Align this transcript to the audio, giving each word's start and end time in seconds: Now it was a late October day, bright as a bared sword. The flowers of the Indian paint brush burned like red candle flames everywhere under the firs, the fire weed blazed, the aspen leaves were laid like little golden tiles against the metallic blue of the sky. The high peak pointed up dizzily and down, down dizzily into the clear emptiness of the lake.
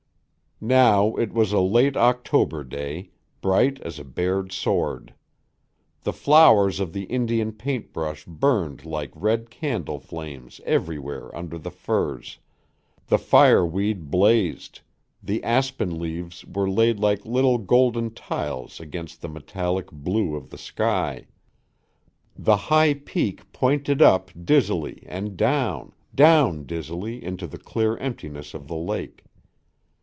Now 0.63 1.15
it 1.15 1.33
was 1.33 1.51
a 1.53 1.59
late 1.59 1.97
October 1.97 2.63
day, 2.63 3.09
bright 3.41 3.79
as 3.81 3.97
a 3.97 4.03
bared 4.03 4.51
sword. 4.51 5.11
The 6.03 6.13
flowers 6.13 6.79
of 6.79 6.93
the 6.93 7.05
Indian 7.05 7.51
paint 7.51 7.91
brush 7.91 8.25
burned 8.25 8.85
like 8.85 9.09
red 9.15 9.49
candle 9.49 9.97
flames 9.99 10.61
everywhere 10.63 11.35
under 11.35 11.57
the 11.57 11.71
firs, 11.71 12.37
the 13.07 13.17
fire 13.17 13.65
weed 13.65 14.11
blazed, 14.11 14.81
the 15.23 15.43
aspen 15.43 15.97
leaves 15.99 16.45
were 16.45 16.69
laid 16.69 16.99
like 16.99 17.25
little 17.25 17.57
golden 17.57 18.13
tiles 18.13 18.79
against 18.79 19.21
the 19.23 19.29
metallic 19.29 19.91
blue 19.91 20.35
of 20.35 20.51
the 20.51 20.59
sky. 20.59 21.25
The 22.37 22.57
high 22.57 22.93
peak 22.93 23.51
pointed 23.51 23.99
up 23.99 24.29
dizzily 24.45 25.01
and 25.07 25.35
down, 25.35 25.93
down 26.13 26.67
dizzily 26.67 27.23
into 27.23 27.47
the 27.47 27.57
clear 27.57 27.97
emptiness 27.97 28.53
of 28.53 28.67
the 28.67 28.75
lake. 28.77 29.23